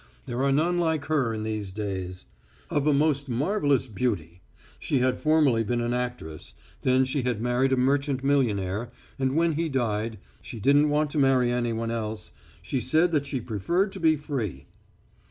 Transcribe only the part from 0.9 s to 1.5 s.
her in